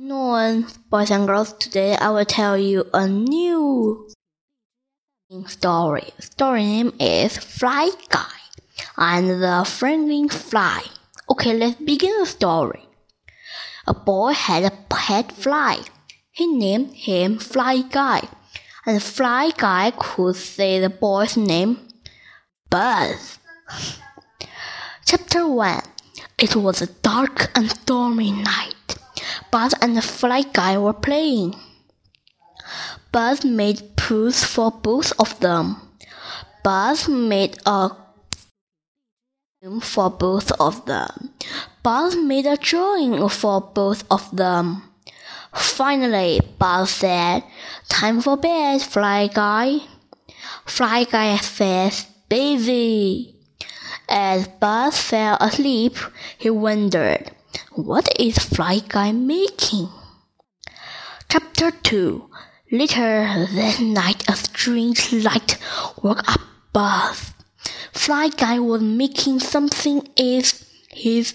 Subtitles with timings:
[0.00, 4.08] No, boys and girls, today I will tell you a new
[5.46, 6.12] story.
[6.20, 8.38] Story name is Fly Guy
[8.96, 10.84] and the Friendly Fly.
[11.28, 12.86] Okay, let's begin the story.
[13.88, 15.80] A boy had a pet fly.
[16.30, 18.28] He named him Fly Guy,
[18.86, 21.76] and Fly Guy could say the boy's name,
[22.70, 23.40] Buzz.
[25.04, 25.82] Chapter 1
[26.38, 28.67] It was a dark and stormy night.
[29.50, 31.54] Buzz and the Fly Guy were playing.
[33.12, 35.76] Buzz made pools for both of them.
[36.62, 37.90] Buzz made a
[39.80, 41.30] for both of them.
[41.82, 44.82] Buzz made a drawing for both of them.
[45.52, 47.42] Finally, Buzz said,
[47.88, 49.78] Time for bed, Fly Guy.
[50.64, 53.34] Fly Guy says, Busy.
[54.08, 55.96] As Buzz fell asleep,
[56.38, 57.30] he wondered,
[57.78, 59.88] what is Fly Guy making?
[61.28, 62.28] Chapter 2
[62.72, 65.56] Later that night, a strange light
[66.02, 66.40] woke up
[66.72, 67.32] Buzz.
[67.92, 71.34] Fly Guy was making something is his.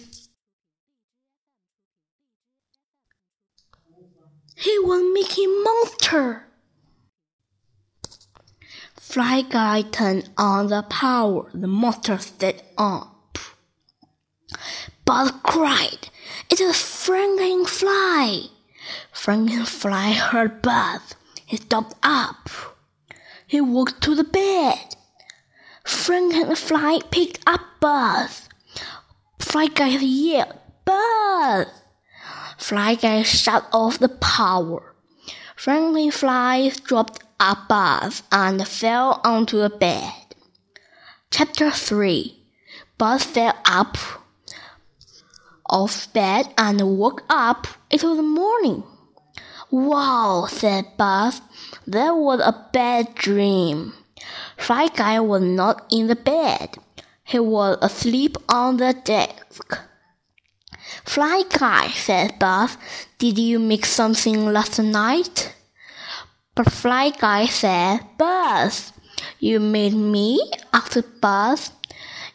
[4.57, 6.43] He was making monster.
[8.95, 11.49] Fly Guy turned on the power.
[11.53, 13.12] The monster stayed up.
[15.13, 16.09] Buzz cried,
[16.49, 18.49] It's a Frankenfly!
[19.13, 21.13] Frankenfly heard Buzz.
[21.45, 22.49] He stopped up.
[23.45, 24.95] He walked to the bed.
[25.85, 28.49] Frankenfly picked up Buzz.
[29.37, 31.67] Fly Guy yelled, Buzz!
[32.57, 34.95] Fly Guy shut off the power.
[35.55, 40.33] Frankenfly dropped a Buzz and fell onto the bed.
[41.29, 42.35] Chapter 3
[42.97, 43.95] Buzz fell up
[45.73, 47.67] of bed and woke up.
[47.89, 48.83] It was morning.
[49.71, 51.41] Wow, said Buzz.
[51.87, 53.93] That was a bad dream.
[54.55, 56.77] Fly Guy was not in the bed.
[57.23, 59.79] He was asleep on the desk.
[61.05, 62.77] Fly Guy, said Buzz,
[63.17, 65.55] did you make something last night?
[66.55, 68.93] But Fly Guy said, Buzz,
[69.39, 70.39] you made me?
[70.71, 71.71] asked Buzz.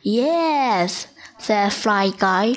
[0.02, 1.06] Yes,
[1.38, 2.56] said Fly Guy.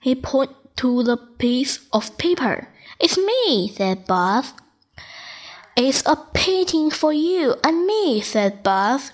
[0.00, 2.68] He pointed to the piece of paper.
[2.98, 4.52] It's me, said Buzz.
[5.76, 9.12] It's a painting for you and me, said Buzz.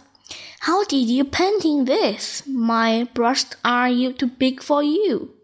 [0.61, 2.43] How did you painting this?
[2.47, 5.35] My brushes are you too big for you?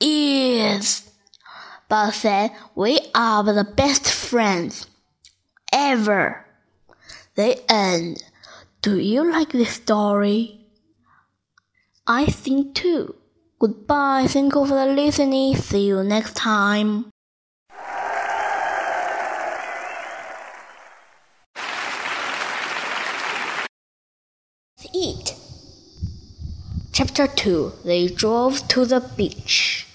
[0.00, 1.10] Yes,
[1.88, 2.52] Buzz said.
[2.74, 4.86] We are the best friends
[5.72, 6.46] ever.
[7.34, 8.22] The end.
[8.82, 10.66] Do you like this story?
[12.06, 13.14] I think too.
[13.62, 14.26] Goodbye.
[14.26, 15.54] Thank you for listening.
[15.54, 17.10] See you next time.
[24.92, 25.36] Eat.
[26.92, 29.86] Chapter 2 They drove to the beach.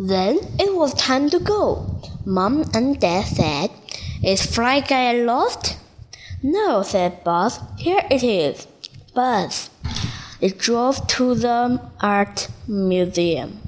[0.00, 2.00] Then it was time to go.
[2.24, 3.70] Mom and Dad said,
[4.22, 5.76] Is Fly Guy lost?
[6.42, 7.60] No, said Buzz.
[7.76, 8.66] Here it is.
[9.14, 9.68] Buzz.
[10.40, 13.60] They drove to the art museum.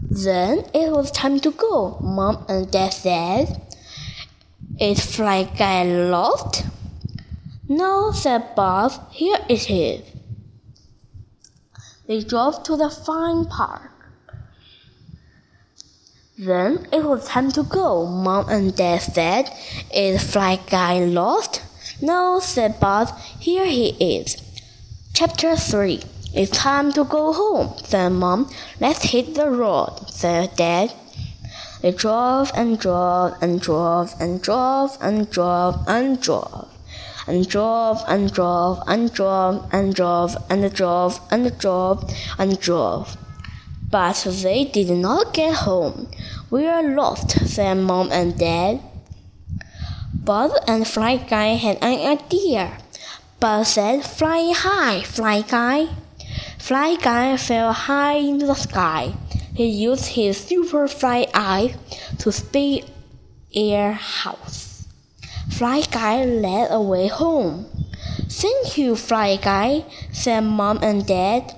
[0.00, 1.98] Then it was time to go.
[2.00, 3.60] Mom and Dad said,
[4.78, 6.64] Is Fly Guy lost?
[7.68, 8.98] No, said Buzz.
[9.10, 10.02] Here it is.
[12.06, 13.90] They drove to the fine park.
[16.38, 18.06] Then it was time to go.
[18.06, 19.50] Mom and Dad said,
[19.92, 21.62] Is Fly Guy lost?
[22.02, 23.10] No, said Buzz.
[23.40, 24.36] Here he is.
[25.14, 26.02] Chapter 3
[26.34, 28.50] It's time to go home, said Mom.
[28.80, 30.92] Let's hit the road, said Dad.
[31.80, 36.68] They drove and drove and drove and drove and drove and drove
[37.28, 43.16] and drove and drove and drove and drove and drove and drove and drove.
[43.88, 46.08] But they did not get home.
[46.50, 48.80] We are lost, said Mom and Dad.
[50.12, 52.78] Buzz and Fly Guy had an idea.
[53.38, 55.90] Buzz said, Fly high, Fly Guy.
[56.64, 59.12] Fly Guy fell high into the sky.
[59.54, 61.76] He used his super fly eye
[62.20, 62.80] to spy
[63.54, 64.88] air house.
[65.52, 67.66] Fly Guy led away home.
[68.30, 71.52] Thank you, Fly Guy, said Mom and Dad.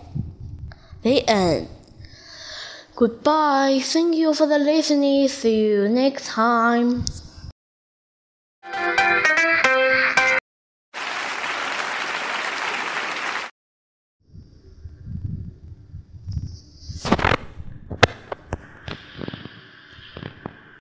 [1.03, 1.69] The end.
[2.97, 3.79] Goodbye.
[3.85, 5.29] Thank you for the listening.
[5.29, 7.05] See you next time.